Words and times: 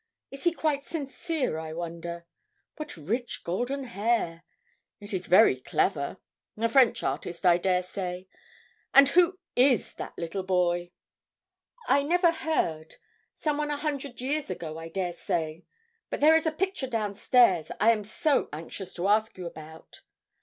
Is 0.31 0.45
he 0.45 0.51
quite 0.51 0.83
sincere, 0.83 1.59
I 1.59 1.73
wonder? 1.73 2.25
What 2.77 2.97
rich 2.97 3.43
golden 3.43 3.83
hair! 3.83 4.43
It 4.99 5.13
is 5.13 5.27
very 5.27 5.55
clever 5.57 6.17
a 6.57 6.69
French 6.69 7.03
artist, 7.03 7.45
I 7.45 7.59
dare 7.59 7.83
say 7.83 8.27
and 8.95 9.09
who 9.09 9.37
is 9.55 9.93
that 9.97 10.17
little 10.17 10.41
boy?' 10.41 10.89
'I 11.87 12.01
never 12.01 12.31
heard. 12.31 12.95
Some 13.35 13.57
one 13.59 13.69
a 13.69 13.77
hundred 13.77 14.19
years 14.21 14.49
ago, 14.49 14.79
I 14.79 14.89
dare 14.89 15.13
say. 15.13 15.65
But 16.09 16.19
there 16.19 16.33
is 16.35 16.47
a 16.47 16.51
picture 16.51 16.87
down 16.87 17.13
stairs 17.13 17.69
I 17.79 17.91
am 17.91 18.03
so 18.03 18.49
anxious 18.51 18.95
to 18.95 19.07
ask 19.07 19.37
you 19.37 19.45
about!' 19.45 20.01